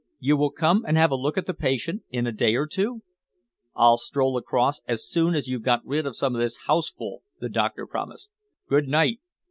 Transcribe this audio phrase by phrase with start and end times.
[0.19, 3.03] "You will come and have a look at the patient in a day or two?"
[3.75, 7.49] "I'll stroll across as soon as you've got rid of some of this houseful," the
[7.49, 8.31] doctor promised.
[8.67, 9.19] "Good night!"